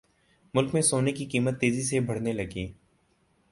ملک 0.53 0.73
میں 0.73 0.81
سونے 0.81 1.11
کی 1.11 1.25
قیمت 1.25 1.59
تیزی 1.59 1.83
سے 1.83 1.99
بڑھنے 1.99 2.33
لگی 2.33 2.67